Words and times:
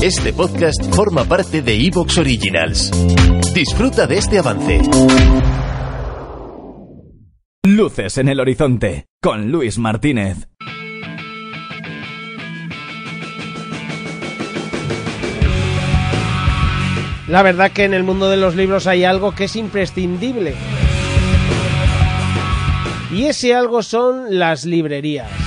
Este 0.00 0.32
podcast 0.32 0.94
forma 0.94 1.24
parte 1.24 1.60
de 1.60 1.74
Evox 1.74 2.18
Originals. 2.18 2.92
Disfruta 3.52 4.06
de 4.06 4.18
este 4.18 4.38
avance. 4.38 4.80
Luces 7.64 8.16
en 8.18 8.28
el 8.28 8.38
horizonte 8.38 9.06
con 9.20 9.50
Luis 9.50 9.76
Martínez. 9.78 10.48
La 17.26 17.42
verdad 17.42 17.72
que 17.72 17.82
en 17.82 17.92
el 17.92 18.04
mundo 18.04 18.30
de 18.30 18.36
los 18.36 18.54
libros 18.54 18.86
hay 18.86 19.02
algo 19.02 19.34
que 19.34 19.44
es 19.44 19.56
imprescindible. 19.56 20.54
Y 23.10 23.24
ese 23.24 23.52
algo 23.52 23.82
son 23.82 24.38
las 24.38 24.64
librerías. 24.64 25.37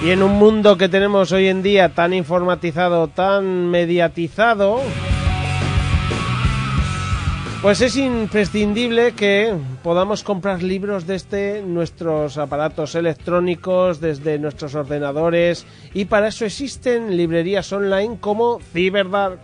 Y 0.00 0.10
en 0.10 0.22
un 0.22 0.38
mundo 0.38 0.78
que 0.78 0.88
tenemos 0.88 1.32
hoy 1.32 1.48
en 1.48 1.60
día 1.60 1.88
tan 1.88 2.14
informatizado, 2.14 3.08
tan 3.08 3.68
mediatizado, 3.68 4.80
pues 7.60 7.80
es 7.80 7.96
imprescindible 7.96 9.12
que 9.12 9.56
podamos 9.82 10.22
comprar 10.22 10.62
libros 10.62 11.08
desde 11.08 11.62
nuestros 11.62 12.38
aparatos 12.38 12.94
electrónicos, 12.94 14.00
desde 14.00 14.38
nuestros 14.38 14.76
ordenadores, 14.76 15.66
y 15.92 16.04
para 16.04 16.28
eso 16.28 16.44
existen 16.44 17.16
librerías 17.16 17.72
online 17.72 18.18
como 18.20 18.60
Cyberdark. 18.72 19.40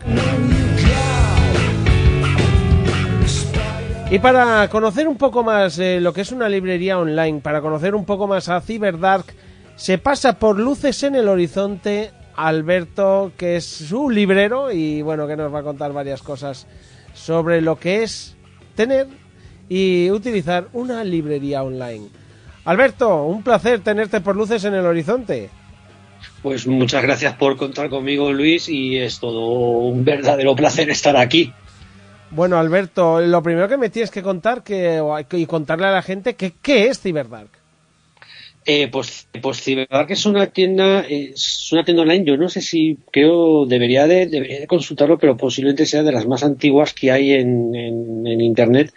Y 4.08 4.20
para 4.20 4.68
conocer 4.68 5.08
un 5.08 5.16
poco 5.16 5.42
más 5.42 5.80
eh, 5.80 5.98
lo 6.00 6.12
que 6.12 6.20
es 6.20 6.30
una 6.30 6.48
librería 6.48 6.96
online, 7.00 7.40
para 7.40 7.60
conocer 7.60 7.96
un 7.96 8.04
poco 8.04 8.28
más 8.28 8.48
a 8.48 8.60
Cyberdark, 8.60 9.34
se 9.76 9.98
pasa 9.98 10.38
por 10.38 10.58
luces 10.58 11.02
en 11.02 11.14
el 11.14 11.28
horizonte 11.28 12.12
Alberto, 12.36 13.32
que 13.36 13.56
es 13.56 13.64
su 13.64 14.10
librero 14.10 14.72
y 14.72 15.02
bueno, 15.02 15.26
que 15.26 15.36
nos 15.36 15.52
va 15.52 15.60
a 15.60 15.64
contar 15.64 15.92
varias 15.92 16.22
cosas 16.22 16.66
sobre 17.12 17.60
lo 17.60 17.78
que 17.78 18.02
es 18.02 18.36
tener 18.74 19.06
y 19.68 20.10
utilizar 20.10 20.68
una 20.72 21.04
librería 21.04 21.62
online. 21.62 22.08
Alberto, 22.64 23.24
un 23.24 23.42
placer 23.42 23.80
tenerte 23.80 24.20
por 24.20 24.36
luces 24.36 24.64
en 24.64 24.74
el 24.74 24.86
horizonte. 24.86 25.50
Pues 26.42 26.66
muchas 26.66 27.02
gracias 27.02 27.34
por 27.34 27.56
contar 27.56 27.88
conmigo, 27.88 28.32
Luis, 28.32 28.68
y 28.68 28.98
es 28.98 29.18
todo 29.18 29.48
un 29.78 30.04
verdadero 30.04 30.54
placer 30.54 30.90
estar 30.90 31.16
aquí. 31.16 31.52
Bueno, 32.30 32.58
Alberto, 32.58 33.20
lo 33.20 33.42
primero 33.42 33.68
que 33.68 33.76
me 33.76 33.90
tienes 33.90 34.10
que 34.10 34.22
contar 34.22 34.62
que, 34.62 35.00
y 35.32 35.46
contarle 35.46 35.86
a 35.86 35.92
la 35.92 36.02
gente 36.02 36.34
que 36.34 36.52
qué 36.60 36.88
es 36.88 37.00
Cyberdark. 37.00 37.63
Eh, 38.66 38.88
pues, 38.88 39.28
pues 39.42 39.62
Cyberdark 39.62 40.10
es 40.10 40.24
una 40.24 40.46
tienda, 40.46 41.00
es 41.00 41.70
una 41.72 41.84
tienda 41.84 42.02
online. 42.02 42.24
Yo 42.24 42.36
no 42.38 42.48
sé 42.48 42.62
si 42.62 42.96
creo 43.10 43.66
debería 43.66 44.06
de, 44.06 44.26
debería 44.26 44.60
de 44.60 44.66
consultarlo, 44.66 45.18
pero 45.18 45.36
posiblemente 45.36 45.84
sea 45.84 46.02
de 46.02 46.12
las 46.12 46.26
más 46.26 46.42
antiguas 46.42 46.94
que 46.94 47.10
hay 47.10 47.32
en, 47.32 47.74
en, 47.74 48.40
internet, 48.40 48.92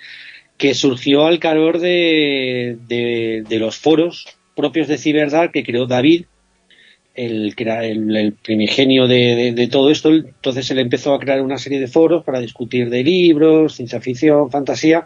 que 0.57 0.73
surgió 0.73 1.25
al 1.25 1.39
calor 1.39 1.79
de, 1.79 2.77
de, 2.87 3.43
de, 3.47 3.59
los 3.59 3.77
foros 3.77 4.25
propios 4.55 4.87
de 4.87 4.97
Cyberdark 4.97 5.51
que 5.51 5.63
creó 5.63 5.85
David, 5.85 6.25
el 7.13 7.53
que 7.55 7.63
el, 7.63 8.15
el 8.15 8.33
primigenio 8.33 9.07
de, 9.07 9.51
de, 9.53 9.67
todo 9.67 9.91
esto. 9.91 10.13
Entonces 10.13 10.71
él 10.71 10.79
empezó 10.79 11.13
a 11.13 11.19
crear 11.19 11.41
una 11.41 11.57
serie 11.57 11.81
de 11.81 11.87
foros 11.87 12.23
para 12.23 12.39
discutir 12.39 12.89
de 12.89 13.03
libros, 13.03 13.75
ciencia 13.75 13.99
ficción, 13.99 14.49
fantasía 14.49 15.05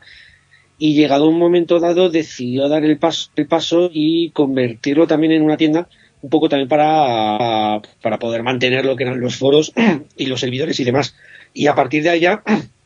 y 0.84 0.96
llegado 0.96 1.30
un 1.30 1.38
momento 1.38 1.80
dado 1.80 2.10
decidió 2.10 2.68
dar 2.68 2.84
el 2.84 2.98
paso, 2.98 3.30
el 3.36 3.46
paso 3.46 3.92
y 3.94 4.32
convertirlo 4.32 5.06
también 5.06 5.32
en 5.32 5.44
una 5.44 5.56
tienda 5.56 5.88
un 6.24 6.32
poco 6.32 6.50
también 6.50 6.68
para, 6.68 7.84
para 8.02 8.18
poder 8.18 8.42
mantener 8.42 8.84
lo 8.84 8.96
que 8.96 9.04
eran 9.04 9.20
los 9.20 9.36
foros 9.36 9.74
y 10.18 10.26
los 10.26 10.40
servidores 10.40 10.80
y 10.80 10.84
demás. 10.84 11.16
Y 11.54 11.68
a 11.68 11.76
partir 11.76 12.02
de 12.02 12.10
allá, 12.10 12.42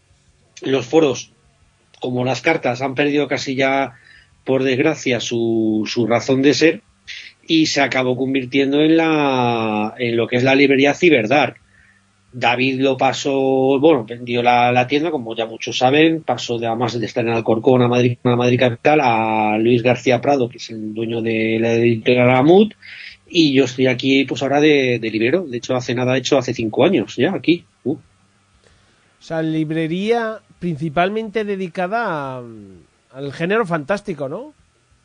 los 0.61 0.85
foros, 0.85 1.31
como 2.01 2.25
las 2.25 2.41
cartas, 2.41 2.81
han 2.81 2.95
perdido 2.95 3.29
casi 3.29 3.55
ya, 3.55 3.93
por 4.43 4.63
desgracia, 4.63 5.21
su, 5.21 5.83
su 5.87 6.05
razón 6.05 6.41
de 6.41 6.53
ser 6.53 6.81
y 7.47 7.67
se 7.67 7.79
acabó 7.79 8.17
convirtiendo 8.17 8.81
en, 8.81 8.97
la, 8.97 9.95
en 9.97 10.17
lo 10.17 10.27
que 10.27 10.35
es 10.35 10.43
la 10.43 10.55
librería 10.55 10.93
Cyberdark 10.93 11.61
David 12.37 12.81
lo 12.81 12.97
pasó, 12.97 13.79
bueno, 13.79 14.03
vendió 14.03 14.43
la, 14.43 14.87
tienda, 14.87 15.09
como 15.09 15.33
ya 15.33 15.45
muchos 15.45 15.77
saben, 15.77 16.21
pasó 16.21 16.59
de 16.59 16.67
además 16.67 16.99
de 16.99 17.05
estar 17.05 17.25
en 17.25 17.31
Alcorcón, 17.31 17.81
a 17.81 17.87
Madrid, 17.87 18.17
a 18.25 18.35
Madrid 18.35 18.59
Capital, 18.59 18.99
a 19.01 19.57
Luis 19.57 19.81
García 19.81 20.19
Prado, 20.19 20.49
que 20.49 20.57
es 20.57 20.69
el 20.69 20.93
dueño 20.93 21.21
de 21.21 21.59
la 21.61 21.71
editorial 21.75 22.29
Amut, 22.31 22.73
y 23.25 23.53
yo 23.53 23.63
estoy 23.63 23.87
aquí, 23.87 24.25
pues 24.25 24.43
ahora 24.43 24.59
de, 24.59 24.99
de 24.99 25.09
librero. 25.09 25.45
De 25.45 25.57
hecho, 25.57 25.77
hace 25.77 25.95
nada, 25.95 26.17
hecho 26.17 26.37
hace 26.37 26.53
cinco 26.53 26.83
años 26.83 27.15
ya 27.15 27.33
aquí. 27.33 27.63
Uh. 27.85 27.93
O 27.93 27.99
sea, 29.21 29.41
librería 29.41 30.39
principalmente 30.59 31.45
dedicada 31.45 32.41
al 33.13 33.33
género 33.33 33.65
fantástico, 33.65 34.27
¿no? 34.27 34.53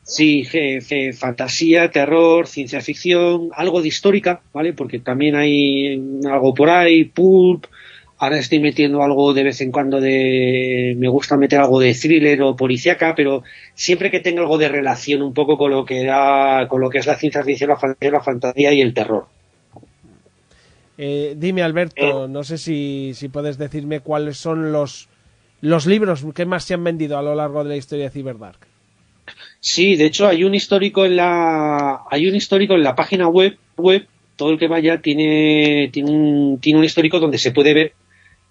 Sí, 0.02 0.44
jefe, 0.44 1.12
fantasía, 1.12 1.90
terror, 1.90 2.46
ciencia 2.46 2.80
ficción, 2.80 3.50
algo 3.54 3.80
de 3.80 3.88
histórica, 3.88 4.42
¿vale? 4.52 4.72
Porque 4.72 4.98
también 4.98 5.36
hay 5.36 6.20
algo 6.28 6.54
por 6.54 6.70
ahí, 6.70 7.04
pulp. 7.04 7.66
Ahora 8.18 8.38
estoy 8.38 8.58
metiendo 8.58 9.02
algo 9.02 9.32
de 9.32 9.44
vez 9.44 9.60
en 9.60 9.70
cuando 9.72 10.00
de. 10.00 10.94
Me 10.98 11.08
gusta 11.08 11.36
meter 11.36 11.60
algo 11.60 11.80
de 11.80 11.94
thriller 11.94 12.42
o 12.42 12.56
policíaca, 12.56 13.14
pero 13.14 13.44
siempre 13.74 14.10
que 14.10 14.20
tenga 14.20 14.42
algo 14.42 14.58
de 14.58 14.68
relación 14.68 15.22
un 15.22 15.32
poco 15.32 15.56
con 15.56 15.70
lo 15.70 15.84
que 15.84 16.02
era, 16.02 16.66
con 16.68 16.80
lo 16.80 16.90
que 16.90 16.98
es 16.98 17.06
la 17.06 17.16
ciencia 17.16 17.42
ficción, 17.44 17.70
la 17.70 17.76
fantasía, 17.76 18.10
la 18.10 18.20
fantasía 18.20 18.72
y 18.72 18.80
el 18.82 18.92
terror. 18.92 19.26
Eh, 20.98 21.34
dime, 21.38 21.62
Alberto, 21.62 22.26
eh. 22.26 22.28
no 22.28 22.44
sé 22.44 22.58
si, 22.58 23.12
si 23.14 23.28
puedes 23.28 23.56
decirme 23.56 24.00
cuáles 24.00 24.36
son 24.36 24.70
los, 24.70 25.08
los 25.62 25.86
libros 25.86 26.26
que 26.34 26.44
más 26.44 26.64
se 26.64 26.74
han 26.74 26.84
vendido 26.84 27.16
a 27.16 27.22
lo 27.22 27.34
largo 27.34 27.62
de 27.62 27.70
la 27.70 27.76
historia 27.76 28.04
de 28.04 28.10
Cyberdark. 28.10 28.69
Sí, 29.60 29.96
de 29.96 30.06
hecho 30.06 30.26
hay 30.26 30.44
un 30.44 30.54
histórico 30.54 31.04
en 31.04 31.16
la 31.16 32.00
hay 32.10 32.26
un 32.26 32.34
histórico 32.34 32.74
en 32.74 32.82
la 32.82 32.96
página 32.96 33.28
web 33.28 33.58
web 33.76 34.06
todo 34.36 34.50
el 34.50 34.58
que 34.58 34.68
vaya 34.68 35.02
tiene 35.02 35.90
tiene 35.92 36.10
un, 36.10 36.58
tiene 36.60 36.78
un 36.78 36.84
histórico 36.84 37.20
donde 37.20 37.36
se 37.36 37.52
puede 37.52 37.74
ver 37.74 37.92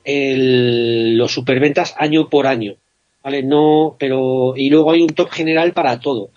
el, 0.03 1.17
los 1.17 1.33
superventas 1.33 1.95
año 1.97 2.29
por 2.29 2.45
año, 2.45 2.75
vale 3.23 3.41
no 3.41 3.95
pero 3.97 4.53
y 4.55 4.69
luego 4.69 4.91
hay 4.91 5.01
un 5.01 5.09
top 5.09 5.31
general 5.31 5.73
para 5.73 5.99
todo. 5.99 6.29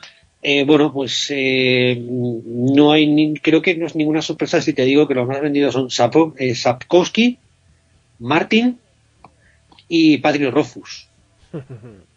Eh, 0.44 0.64
bueno, 0.64 0.92
pues 0.92 1.26
eh, 1.30 1.96
no 2.00 2.90
hay 2.90 3.06
ni, 3.06 3.34
creo 3.34 3.62
que 3.62 3.76
no 3.76 3.86
es 3.86 3.94
ninguna 3.94 4.22
sorpresa 4.22 4.60
si 4.60 4.72
te 4.72 4.84
digo 4.84 5.06
que 5.06 5.14
los 5.14 5.28
más 5.28 5.40
vendidos 5.40 5.74
son 5.74 5.88
Sapo, 5.88 6.34
eh, 6.36 6.54
Sapkowski, 6.54 7.38
Martin 8.18 8.78
y 9.86 10.18
Patrick 10.18 10.50
Rofus. 10.50 11.08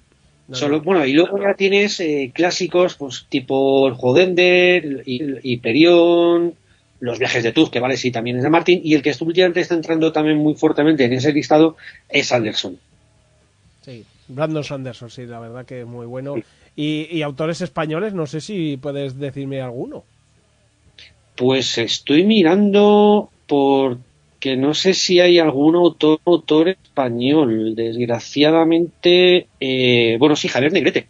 No, 0.48 0.56
Solo, 0.56 0.82
bueno, 0.82 1.06
y 1.06 1.14
luego 1.14 1.42
ya 1.42 1.56
tienes 1.56 2.00
eh, 2.00 2.32
clásicos, 2.34 2.96
pues 2.96 3.26
tipo 3.30 3.88
el 3.88 3.96
Jodender, 3.96 5.04
Hyperion, 5.06 6.54
los 7.00 7.18
viajes 7.20 7.44
de 7.44 7.52
Tuz, 7.52 7.72
que 7.72 7.80
vale, 7.80 7.98
sí, 7.98 8.12
también 8.12 8.38
es 8.38 8.44
de 8.44 8.50
Martin, 8.50 8.80
y 8.84 8.94
el 8.94 9.02
que 9.02 9.16
últimamente 9.22 9.62
está 9.62 9.74
entrando 9.74 10.12
también 10.12 10.38
muy 10.38 10.54
fuertemente 10.54 11.04
en 11.06 11.14
ese 11.14 11.34
listado 11.34 11.78
es 12.10 12.32
Anderson. 12.32 12.78
Sí, 13.84 14.06
Brandon 14.28 14.64
Sanderson, 14.64 15.10
sí, 15.10 15.26
la 15.26 15.40
verdad 15.40 15.66
que 15.66 15.82
es 15.82 15.88
muy 15.88 16.06
bueno. 16.06 16.36
Y, 16.76 17.08
y 17.10 17.22
autores 17.24 17.62
españoles, 17.62 18.14
no 18.14 18.28
sé 18.28 18.40
si 18.42 18.78
puedes 18.78 19.18
decirme 19.18 19.62
alguno. 19.62 20.04
Pues 21.36 21.78
estoy 21.78 22.24
mirando 22.24 23.30
por 23.48 23.98
que 24.46 24.56
no 24.56 24.76
sé 24.76 24.94
si 24.94 25.20
hay 25.20 25.40
algún 25.40 25.76
autor, 25.76 26.20
autor 26.24 26.70
español. 26.70 27.74
Desgraciadamente, 27.74 29.48
eh, 29.60 30.18
bueno, 30.20 30.36
sí, 30.36 30.50
Javier 30.50 30.72
Negrete. 30.72 31.08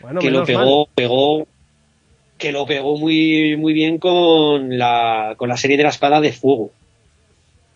Bueno, 0.00 0.20
que 0.20 0.30
lo 0.30 0.44
pegó, 0.44 0.86
mal. 0.86 0.94
pegó, 0.94 1.48
que 2.38 2.52
lo 2.52 2.64
pegó 2.64 2.96
muy, 2.96 3.56
muy 3.56 3.72
bien 3.72 3.98
con 3.98 4.78
la, 4.78 5.34
con 5.36 5.48
la 5.48 5.56
serie 5.56 5.76
de 5.76 5.82
la 5.82 5.88
espada 5.88 6.20
de 6.20 6.30
fuego. 6.30 6.70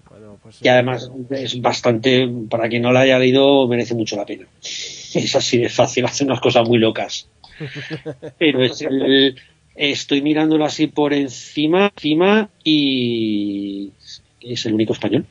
Bueno, 0.09 0.39
pues, 0.41 0.61
y 0.63 0.69
además 0.69 1.11
es 1.31 1.61
bastante, 1.61 2.29
para 2.49 2.69
quien 2.69 2.83
no 2.83 2.93
la 2.93 3.01
haya 3.01 3.19
leído, 3.19 3.67
merece 3.67 3.97
mucho 3.97 4.15
la 4.15 4.27
pena. 4.27 4.47
Es 4.63 5.35
así 5.35 5.59
de 5.59 5.71
fácil, 5.71 6.05
hace 6.05 6.23
unas 6.23 6.39
cosas 6.39 6.69
muy 6.69 6.79
locas. 6.79 7.29
Pero 8.39 8.63
es 8.63 8.81
el, 8.83 9.35
estoy 9.75 10.23
mirándolo 10.23 10.65
así 10.65 10.87
por 10.87 11.13
encima, 11.15 11.91
encima 11.97 12.49
y 12.63 13.91
es 14.41 14.67
el 14.67 14.75
único 14.75 14.93
español. 14.93 15.25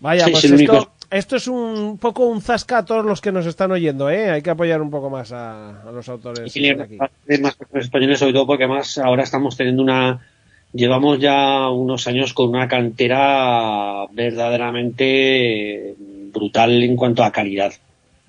Vaya, 0.00 0.26
sí, 0.26 0.30
pues 0.30 0.44
es 0.44 0.52
esto, 0.52 0.72
único... 0.72 0.92
esto, 1.10 1.36
es 1.36 1.48
un 1.48 1.98
poco 1.98 2.26
un 2.26 2.40
zasca 2.40 2.78
a 2.78 2.84
todos 2.84 3.04
los 3.04 3.20
que 3.20 3.32
nos 3.32 3.46
están 3.46 3.72
oyendo, 3.72 4.08
¿eh? 4.10 4.30
Hay 4.30 4.42
que 4.42 4.50
apoyar 4.50 4.80
un 4.80 4.90
poco 4.90 5.10
más 5.10 5.32
a, 5.32 5.82
a 5.82 5.90
los 5.90 6.08
autores. 6.08 6.56
Y 6.56 6.68
aquí. 6.68 6.96
más 7.40 7.56
españoles, 7.74 8.20
sobre 8.20 8.32
todo 8.32 8.46
porque 8.46 8.64
además 8.64 8.98
ahora 8.98 9.24
estamos 9.24 9.56
teniendo 9.56 9.82
una. 9.82 10.24
Llevamos 10.72 11.18
ya 11.18 11.68
unos 11.70 12.06
años 12.06 12.34
con 12.34 12.50
una 12.50 12.68
cantera 12.68 14.06
verdaderamente 14.12 15.94
brutal 16.32 16.82
en 16.82 16.94
cuanto 16.94 17.24
a 17.24 17.32
calidad. 17.32 17.72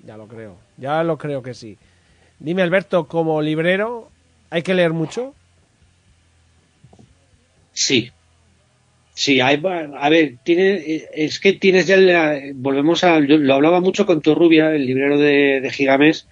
Ya 0.04 0.16
lo 0.16 0.26
creo, 0.26 0.56
ya 0.78 1.04
lo 1.04 1.18
creo 1.18 1.42
que 1.42 1.54
sí. 1.54 1.76
Dime, 2.38 2.62
Alberto, 2.62 3.06
como 3.06 3.42
librero, 3.42 4.08
¿hay 4.48 4.62
que 4.62 4.72
leer 4.72 4.94
mucho? 4.94 5.34
Sí, 7.74 8.10
Sí, 9.20 9.38
hay, 9.42 9.60
a 9.98 10.08
ver, 10.08 10.36
tiene, 10.44 11.04
es 11.12 11.40
que 11.40 11.52
tienes 11.52 11.86
ya, 11.86 12.40
volvemos 12.54 13.04
a, 13.04 13.20
lo 13.20 13.52
hablaba 13.54 13.82
mucho 13.82 14.06
con 14.06 14.22
Torrubia, 14.22 14.74
el 14.74 14.86
librero 14.86 15.18
de, 15.18 15.60
de 15.60 15.70
Gigames, 15.70 16.26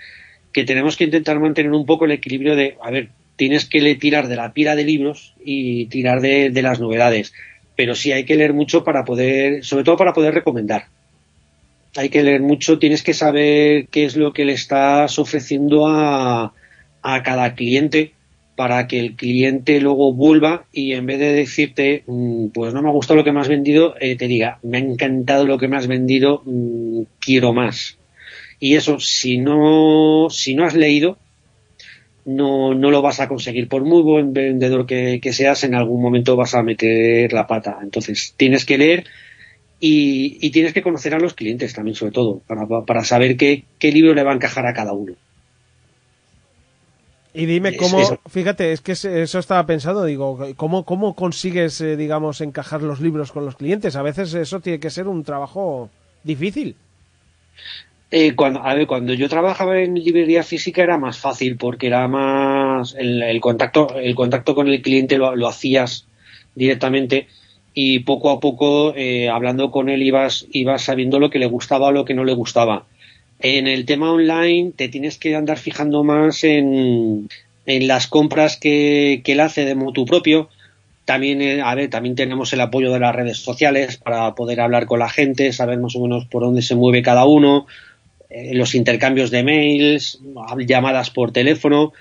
que 0.55 0.65
tenemos 0.65 0.97
que 0.97 1.05
intentar 1.05 1.39
mantener 1.39 1.73
un 1.73 1.85
poco 1.85 2.07
el 2.07 2.13
equilibrio 2.13 2.57
de, 2.57 2.79
a 2.83 2.91
ver, 2.91 3.11
tienes 3.37 3.67
que 3.67 3.95
tirar 3.97 4.27
de 4.27 4.37
la 4.37 4.55
pila 4.55 4.75
de 4.75 4.85
libros 4.85 5.35
y 5.45 5.85
tirar 5.89 6.23
de, 6.23 6.49
de 6.49 6.63
las 6.63 6.81
novedades, 6.81 7.35
pero 7.77 7.95
sí 7.95 8.13
hay 8.13 8.25
que 8.25 8.37
leer 8.37 8.55
mucho 8.55 8.85
para 8.85 9.05
poder, 9.05 9.67
sobre 9.67 9.85
todo 9.85 9.99
para 9.99 10.15
poder 10.15 10.33
recomendar. 10.33 10.87
Hay 11.95 12.09
que 12.09 12.23
leer 12.23 12.41
mucho, 12.41 12.79
tienes 12.79 13.03
que 13.03 13.13
saber 13.13 13.89
qué 13.89 14.07
es 14.07 14.17
lo 14.17 14.33
que 14.33 14.47
le 14.47 14.55
estás 14.55 15.19
ofreciendo 15.19 15.89
a, 15.89 16.55
a 17.03 17.23
cada 17.23 17.55
cliente 17.55 18.15
para 18.59 18.89
que 18.89 18.99
el 18.99 19.15
cliente 19.15 19.81
luego 19.81 20.13
vuelva 20.13 20.65
y 20.73 20.95
en 20.95 21.07
vez 21.07 21.21
de 21.21 21.33
decirte, 21.33 22.03
mm, 22.09 22.49
pues 22.49 22.75
no 22.75 22.83
me 22.83 22.89
ha 22.89 22.93
gustado 22.93 23.19
lo 23.19 23.23
que 23.23 23.31
me 23.31 23.39
has 23.39 23.47
vendido, 23.47 23.95
eh, 24.01 24.17
te 24.17 24.27
diga, 24.27 24.59
me 24.65 24.79
ha 24.79 24.81
encantado 24.81 25.47
lo 25.47 25.59
que 25.59 25.69
me 25.69 25.77
has 25.77 25.87
vendido, 25.87 26.43
mm, 26.45 27.03
quiero 27.21 27.53
más. 27.53 27.99
Y 28.59 28.75
eso, 28.75 28.99
si 28.99 29.39
no, 29.39 30.27
si 30.29 30.57
no 30.57 30.65
has 30.65 30.75
leído, 30.75 31.19
no, 32.25 32.75
no 32.75 32.91
lo 32.91 33.01
vas 33.01 33.21
a 33.21 33.29
conseguir. 33.29 33.69
Por 33.69 33.85
muy 33.85 34.03
buen 34.03 34.33
vendedor 34.33 34.87
que, 34.87 35.21
seas, 35.33 35.63
en 35.63 35.77
algún 35.77 36.03
momento 36.03 36.35
vas 36.35 36.57
a 36.57 36.65
meter 36.65 37.33
la 37.33 37.47
pata. 37.47 37.79
Entonces, 37.81 38.35
tienes 38.37 38.65
que 38.65 38.77
leer 38.77 39.05
y, 39.79 40.51
tienes 40.51 40.73
que 40.73 40.83
conocer 40.83 41.15
a 41.15 41.21
los 41.21 41.35
clientes 41.35 41.75
también, 41.75 41.95
sobre 41.95 42.11
todo, 42.11 42.43
para, 42.45 42.67
para 42.85 43.05
saber 43.05 43.37
qué, 43.37 43.63
qué 43.79 43.93
libro 43.93 44.15
le 44.15 44.25
va 44.25 44.33
a 44.33 44.35
encajar 44.35 44.67
a 44.67 44.75
cada 44.75 44.95
uno. 44.95 45.15
Y 47.35 47.47
dime 47.47 47.77
cómo, 47.77 48.21
fíjate, 48.29 48.73
es 48.73 48.81
que 48.81 48.93
eso 48.93 49.39
estaba 49.39 49.67
pensado, 49.67 50.05
digo, 50.05 50.39
¿cómo, 50.57 50.85
cómo 50.85 51.15
consigues, 51.15 51.81
eh, 51.81 51.97
digamos, 51.97 52.41
encajar 52.41 52.83
los 52.83 53.01
libros 53.01 53.33
con 53.33 53.45
los 53.45 53.57
clientes? 53.57 53.97
A 53.97 54.03
veces 54.03 54.33
eso 54.35 54.61
tiene 54.61 54.81
que 54.81 54.91
ser 54.91 55.07
un 55.09 55.25
trabajo 55.25 55.91
difícil. 56.25 56.75
Eh, 58.11 58.35
cuando, 58.35 58.63
a 58.63 58.73
ver, 58.73 58.87
cuando 58.87 59.13
yo 59.13 59.29
trabajaba 59.29 59.79
en 59.81 59.95
librería 59.95 60.43
física 60.43 60.83
era 60.83 60.97
más 60.97 61.19
fácil 61.19 61.59
porque 61.59 61.89
era 61.89 62.09
más 62.09 62.95
el, 62.99 63.39
contacto, 63.41 63.99
el 63.99 64.15
contacto 64.15 64.55
con 64.55 64.69
el 64.69 64.81
cliente 64.81 65.19
lo, 65.19 65.47
hacías 65.47 66.07
directamente 66.55 67.29
y 67.75 67.99
poco 68.01 68.31
a 68.31 68.41
poco 68.41 68.95
eh, 68.97 69.29
hablando 69.29 69.71
con 69.71 69.91
él 69.91 70.03
ibas, 70.03 70.47
ibas 70.51 70.85
sabiendo 70.85 71.19
lo 71.19 71.29
que 71.29 71.39
le 71.39 71.47
gustaba 71.47 71.89
o 71.89 71.93
lo 71.93 72.07
que 72.07 72.15
no 72.15 72.25
le 72.25 72.33
gustaba 72.33 72.87
en 73.41 73.69
el 73.69 73.85
tema 73.85 74.13
online 74.13 74.73
te 74.75 74.89
tienes 74.89 75.19
que 75.19 75.37
andar 75.37 75.59
fijando 75.59 76.03
más 76.03 76.43
en, 76.45 77.29
en 77.67 77.87
las 77.87 78.07
compras 78.07 78.57
que, 78.57 79.21
que 79.25 79.33
él 79.33 79.41
hace 79.41 79.65
de 79.65 79.75
motu 79.75 80.05
propio. 80.05 80.49
También, 81.05 81.41
eh, 81.41 81.63
a 81.63 81.75
ver, 81.75 81.89
también 81.89 82.17
tenemos 82.17 82.53
el 82.53 82.61
apoyo 82.61 82.93
de 82.93 83.01
las 83.01 83.15
redes 83.15 83.39
sociales 83.39 83.97
para 83.97 84.35
poder 84.35 84.61
hablar 84.61 84.87
con 84.87 84.99
la 84.99 85.09
gente, 85.09 85.53
saber 85.53 85.79
más 85.79 85.95
o 85.97 86.01
menos 86.01 86.27
por 86.27 86.43
dónde 86.43 86.63
se 86.63 86.75
mueve 86.75 87.03
cada 87.03 87.25
uno, 87.25 87.67
eh, 88.29 88.55
los 88.55 88.75
intercambios 88.75 89.31
de 89.31 89.43
mails, 89.43 90.21
llamadas 90.67 91.11
por 91.11 91.33
teléfono. 91.33 91.93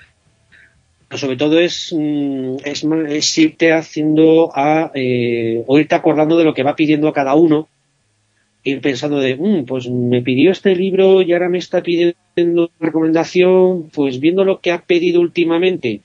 Pero 1.08 1.18
sobre 1.18 1.36
todo 1.36 1.58
es, 1.58 1.94
mm, 1.96 2.56
es, 2.64 2.84
es 2.84 3.38
irte 3.38 3.72
haciendo 3.72 4.50
a, 4.54 4.90
eh, 4.94 5.64
o 5.66 5.78
irte 5.78 5.94
acordando 5.94 6.36
de 6.36 6.44
lo 6.44 6.52
que 6.52 6.64
va 6.64 6.76
pidiendo 6.76 7.08
a 7.08 7.14
cada 7.14 7.34
uno 7.34 7.68
ir 8.70 8.80
pensando 8.80 9.18
de, 9.18 9.36
mm, 9.36 9.64
pues 9.64 9.88
me 9.88 10.22
pidió 10.22 10.50
este 10.50 10.74
libro 10.74 11.22
y 11.22 11.32
ahora 11.32 11.48
me 11.48 11.58
está 11.58 11.82
pidiendo 11.82 12.70
recomendación, 12.80 13.90
pues 13.92 14.20
viendo 14.20 14.44
lo 14.44 14.60
que 14.60 14.72
ha 14.72 14.82
pedido 14.82 15.20
últimamente 15.20 16.00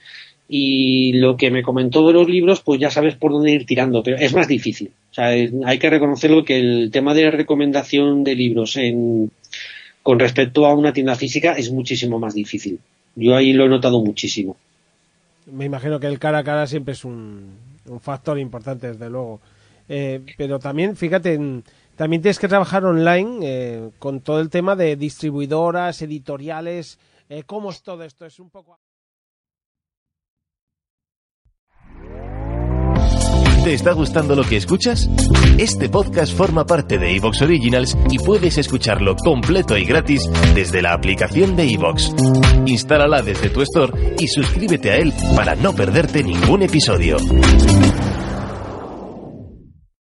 y 0.48 1.14
lo 1.14 1.38
que 1.38 1.52
me 1.52 1.64
comentó 1.64 2.06
de 2.08 2.14
los 2.14 2.28
libros, 2.28 2.62
pues 2.62 2.80
ya 2.80 2.92
sabes 2.92 3.16
por 3.16 3.32
dónde 3.32 3.52
ir 3.52 3.66
tirando, 3.66 4.04
pero 4.04 4.18
es 4.18 4.34
más 4.34 4.48
difícil. 4.48 4.92
O 5.12 5.14
sea, 5.14 5.28
hay 5.28 5.80
que 5.80 5.90
reconocerlo 5.90 6.44
que 6.44 6.60
el 6.60 6.92
tema 6.92 7.14
de 7.14 7.24
la 7.24 7.32
recomendación 7.32 8.24
de 8.24 8.36
libros 8.36 8.78
en, 8.78 9.32
con 10.04 10.20
respecto 10.20 10.66
a 10.66 10.76
una 10.76 10.94
tienda 10.94 11.16
física 11.16 11.54
es 11.54 11.72
muchísimo 11.72 12.20
más 12.20 12.34
difícil. 12.34 12.80
Yo 13.16 13.36
ahí 13.36 13.54
lo 13.54 13.66
he 13.66 13.70
notado 13.70 14.04
muchísimo. 14.04 14.58
Me 15.52 15.66
imagino 15.66 16.00
que 16.00 16.08
el 16.08 16.20
cara 16.20 16.40
a 16.40 16.44
cara 16.44 16.68
siempre 16.68 16.94
es 16.94 17.06
un, 17.06 17.52
un 17.88 18.00
factor 18.00 18.40
importante, 18.40 18.88
desde 18.88 19.10
luego. 19.10 19.40
Eh, 19.90 20.22
pero 20.38 20.60
también, 20.60 20.96
fíjate, 20.96 21.34
en, 21.34 21.64
también 21.96 22.22
tienes 22.22 22.40
que 22.40 22.48
trabajar 22.48 22.86
online 22.86 23.40
eh, 23.44 23.92
con 24.00 24.22
todo 24.22 24.40
el 24.40 24.50
tema 24.50 24.76
de 24.76 24.96
distribuidoras, 24.96 26.02
editoriales. 26.02 27.00
Eh, 27.30 27.44
¿Cómo 27.44 27.70
es 27.70 27.84
todo 27.84 28.04
esto? 28.04 28.26
Es 28.26 28.40
un 28.40 28.50
poco. 28.50 28.80
¿Te 33.64 33.74
está 33.74 33.94
gustando 33.94 34.36
lo 34.36 34.44
que 34.44 34.58
escuchas? 34.58 35.10
Este 35.58 35.88
podcast 35.88 36.36
forma 36.36 36.66
parte 36.66 36.98
de 36.98 37.16
Evox 37.16 37.44
Originals 37.44 37.98
y 38.10 38.20
puedes 38.20 38.58
escucharlo 38.58 39.16
completo 39.16 39.78
y 39.78 39.86
gratis 39.86 40.30
desde 40.54 40.82
la 40.82 40.92
aplicación 40.92 41.56
de 41.56 41.72
Evox. 41.72 42.14
Instálala 42.66 43.22
desde 43.22 43.50
tu 43.50 43.62
store 43.62 44.16
y 44.20 44.28
suscríbete 44.28 44.92
a 44.92 44.98
él 44.98 45.14
para 45.38 45.56
no 45.56 45.74
perderte 45.74 46.24
ningún 46.24 46.64
episodio. 46.64 47.16